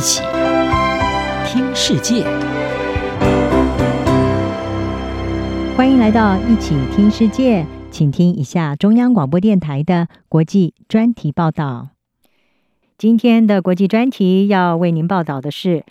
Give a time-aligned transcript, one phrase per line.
[0.00, 0.22] 一起
[1.44, 2.24] 听世界，
[5.76, 11.90] 欢迎来到一起听世界，请听一下中央广播电台的国际专题报道。
[12.96, 15.84] 今天的国际专题要为您报道的是：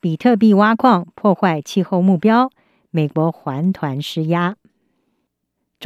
[0.00, 2.52] 比特币挖矿破坏气候目标，
[2.92, 4.54] 美国环团施压。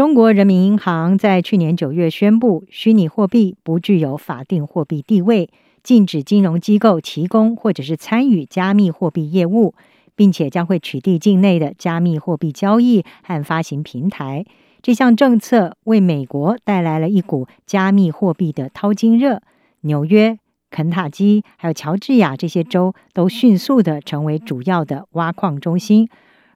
[0.00, 5.50] 中国人民银行在去年九月宣布，虚拟货币不具有法定货币地位。
[5.82, 9.74] 禁止金融机构提供或者是参与加密货币业务，
[10.16, 14.46] 并且将会取缔境内的加密货币交易和发行平台。
[14.80, 19.42] 这项政策为美国带来了一股加密货币的淘金热。
[19.82, 20.38] 纽约、
[20.70, 26.08] 肯塔基还有乔治亚这些州都迅速地成为主要的挖矿中心。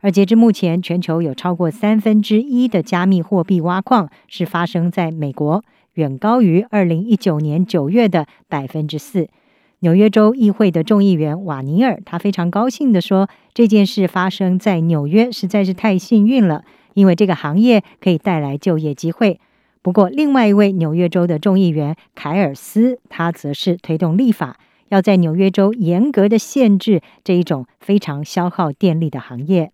[0.04, 5.64] 而截至目前，全球有超过三分之一的加密货币挖矿是发生在美国。
[5.94, 9.30] 远高于二零一九年九月的百分之四。
[9.78, 19.40] 纽约州议会的众议员瓦尼尔，他非常高兴地说：“这件事发生在纽约实在是太幸运了，因为这个行业可以带来就业机会。”
[19.80, 24.58] 不过，另外一位纽约州的众议员凯尔斯，他则是推动立法，
[24.90, 29.70] 要在纽约州严格的限制这一种非常消耗电力的行业。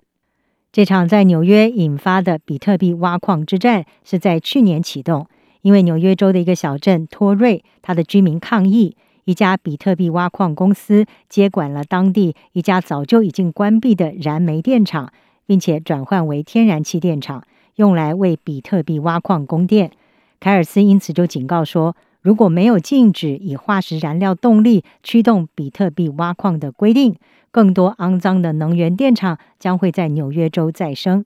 [0.73, 5.27] 这场在纽约引发的比特币挖矿之战，是在去年启动。
[5.63, 15.13] 因为纽约州的一个小镇托瑞，他的居民抗议，一家比特币挖矿公司接管了当地一家早就已经关闭的燃煤电厂，
[15.45, 17.43] 并且转换为天然气电厂，
[17.75, 19.91] 用来为比特币挖矿供电。
[20.39, 27.17] 凯尔斯因此就警告说，如果没有禁止以化石燃料动力驱动比特币挖矿的规定，
[27.51, 31.25] 更多肮脏的能源电厂将会在纽约州再生。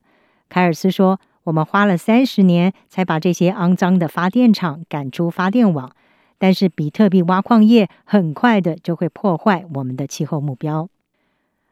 [0.48, 1.20] 凯尔斯说。
[1.44, 5.94] 我们花了三十年才把这些肮脏的发电厂赶出发电网，
[6.38, 10.88] 但是比特币挖矿业很快的就会破坏我们的气候目标。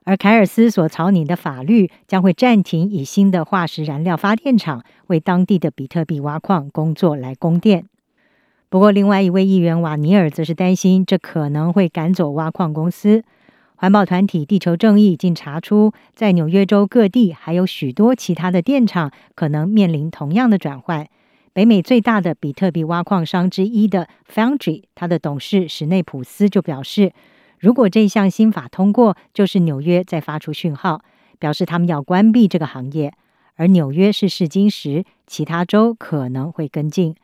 [0.05, 7.87] 而凯尔斯所草拟的法律将会暂停以新的化石燃料发电厂为当地的比特币挖矿工作来供电。
[8.69, 13.25] 不过，另外一位议员瓦尼尔则是担心，这可能会赶走挖矿公司。
[13.83, 21.09] 环保团体地球正义已经查出，在纽约州各地还有许多其他的电厂可能面临同样的转换。
[21.53, 27.13] 北美最大的比特币挖矿商之一的 Foundry，它的董事史内普斯就表示，
[27.59, 31.03] 如果这项新法通过，就是纽约在发出讯号，
[31.41, 33.13] 表示他们要关闭这个行业。
[33.57, 37.17] 而纽约是试金石，其他州可能会跟进。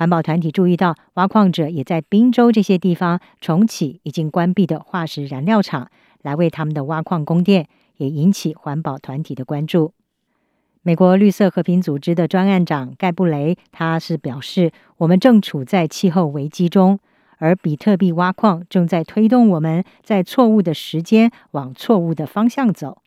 [0.00, 5.90] 环保团体注意到，挖矿者也在宾州这些地方重启已经关闭的化石燃料厂，
[6.22, 7.68] 来为他们的挖矿供电，
[7.98, 9.92] 也引起环保团体的关注。
[10.80, 16.98] 美国绿色和平组织的专案长盖布雷，他是表示，我们正处在气候危机中，
[17.36, 22.99] 而比特币挖矿正在推动我们在错误的时间往错误的方向走。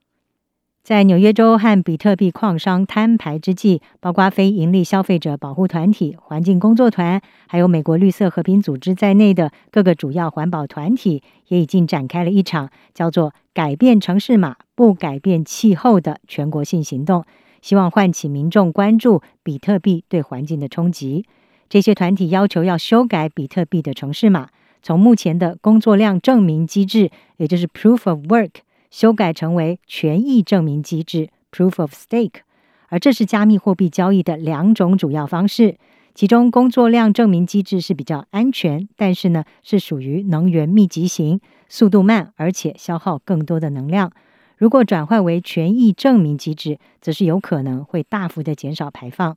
[0.83, 17.23] 在纽约州和比特币矿商摊牌之际，包括非营利消费者保护团体、环境工作团，还有美国绿色和平组织在内的各个主要环保团体，也已经展开了一场叫做“改变城市码，不改变气候”的全国性行动，
[17.61, 21.25] 希望唤起民众关注比特币对环境的冲击。
[21.69, 24.49] 这些团体要求要修改比特币的城市码，
[24.81, 28.49] 从目前的工作量证明机制，也就是 Proof of Work。
[28.93, 32.41] 修改成为权益证明机制 （Proof of Stake），
[32.89, 35.77] 而这是加密货币交易的两种主要方式。
[36.13, 44.11] 其中，工作量证明机制是比较安全，但是呢，是属于能源密集型，速度慢，而且消耗更多的能量。
[44.57, 49.35] 如果转换为权益证明机制，则是有可能会大幅的减少排放。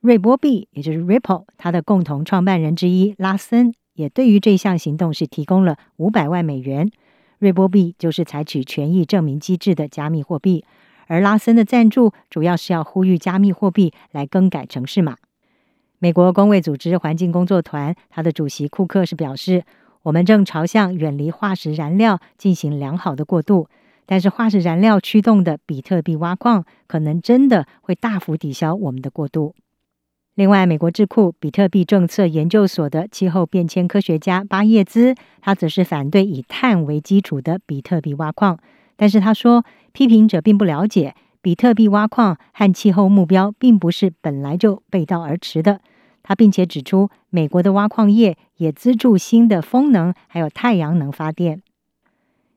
[0.00, 6.90] 瑞波币，也就是 Ripple，它的共同创办人之一拉森，也对于这项行动是提供了五百万美元。
[7.38, 10.64] 瑞波币就是采取权益证明机制的加密货币，
[11.06, 15.16] 而拉森的赞助主要是要呼吁加密货币来更改城市码。
[15.98, 19.64] 美国公卫组织环境工作团，他的主席库克是表示
[20.04, 23.68] ：“我们正朝向远离化石燃料进行良好的过渡，
[24.06, 29.54] 但是化石燃料驱动的比特币挖矿可能真的会大幅抵消我们的过渡。”
[30.36, 38.58] 另外，美国智库比特币政策研究所的气候变迁科学家巴叶兹，他则是反对以碳为基础的比特币挖矿。
[38.96, 45.80] 但是他说，批评者并不了解比特币挖矿和气候目标并不是本来就背道而驰的。
[46.22, 51.62] 他并且指出，美国的挖矿业也资助新的风能还有太阳能发电。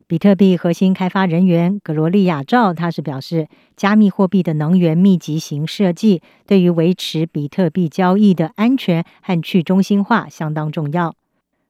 [0.10, 11.14] 比特币核心开发人员格罗利亚赵，他是表示，加密货币的能源密集型设计对于维持比特币交易的安全和去中心化相当重要。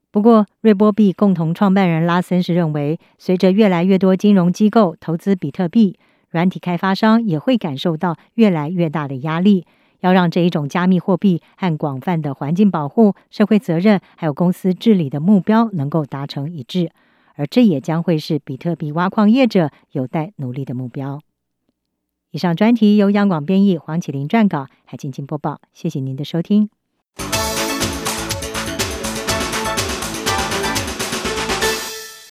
[0.09, 5.99] 不过，瑞波币共同创办人拉森是认为，随着越来越多金融机构投资比特币，
[6.29, 9.65] 软体开发商也会感受到越来越大的压力，
[9.99, 16.89] 要让这一种加密货币和广泛的环境保护、社会责任还有公司治理的目标能够达成一致，
[17.39, 21.21] 而这也将会是比特币挖矿业者有待努力的目标。
[22.31, 25.61] 以上专题由央广编译，黄启麟撰稿，海静静播报。
[25.71, 26.69] 谢谢您的收听。